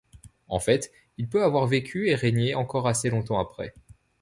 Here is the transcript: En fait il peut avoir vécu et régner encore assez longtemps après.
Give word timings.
En 0.47 0.59
fait 0.59 0.91
il 1.19 1.29
peut 1.29 1.43
avoir 1.43 1.67
vécu 1.67 2.09
et 2.09 2.15
régner 2.15 2.55
encore 2.55 2.87
assez 2.87 3.11
longtemps 3.11 3.37
après. 3.37 3.71